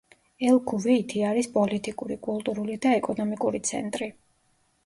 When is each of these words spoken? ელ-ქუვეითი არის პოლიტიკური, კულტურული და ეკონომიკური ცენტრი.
ელ-ქუვეითი 0.45 1.21
არის 1.31 1.49
პოლიტიკური, 1.59 2.17
კულტურული 2.29 2.79
და 2.87 2.95
ეკონომიკური 3.03 3.63
ცენტრი. 3.73 4.13